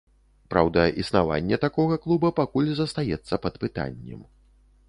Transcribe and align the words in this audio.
Праўда, 0.53 0.85
існаванне 1.03 1.59
такога 1.67 1.99
клуба 2.05 2.33
пакуль 2.41 2.73
застаецца 2.81 3.43
пад 3.45 3.63
пытаннем. 3.67 4.19